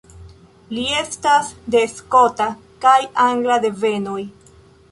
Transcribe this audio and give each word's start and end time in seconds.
Li 0.77 0.85
estas 1.01 1.51
de 1.75 1.83
skota 1.93 2.47
kaj 2.87 2.97
angla 3.29 3.59
devenoj. 3.69 4.21